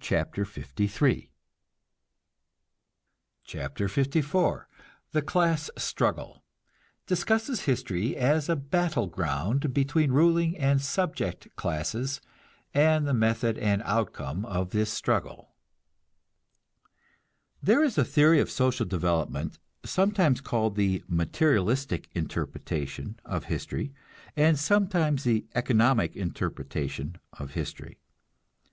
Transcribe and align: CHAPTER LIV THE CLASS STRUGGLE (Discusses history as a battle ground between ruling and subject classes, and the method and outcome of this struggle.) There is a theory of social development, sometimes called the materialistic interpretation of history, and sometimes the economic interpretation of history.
CHAPTER 0.00 0.44
LIV 0.44 0.74
THE 0.76 1.26
CLASS 5.26 5.70
STRUGGLE 5.76 6.44
(Discusses 7.08 7.62
history 7.62 8.16
as 8.16 8.48
a 8.48 8.54
battle 8.54 9.08
ground 9.08 9.74
between 9.74 10.12
ruling 10.12 10.56
and 10.56 10.80
subject 10.80 11.48
classes, 11.56 12.20
and 12.72 13.04
the 13.04 13.12
method 13.12 13.58
and 13.58 13.82
outcome 13.84 14.44
of 14.46 14.70
this 14.70 14.92
struggle.) 14.92 15.56
There 17.60 17.82
is 17.82 17.98
a 17.98 18.04
theory 18.04 18.38
of 18.38 18.52
social 18.52 18.86
development, 18.86 19.58
sometimes 19.84 20.40
called 20.40 20.76
the 20.76 21.02
materialistic 21.08 22.08
interpretation 22.14 23.18
of 23.24 23.46
history, 23.46 23.92
and 24.36 24.56
sometimes 24.56 25.24
the 25.24 25.44
economic 25.56 26.14
interpretation 26.14 27.16
of 27.32 27.54
history. 27.54 27.98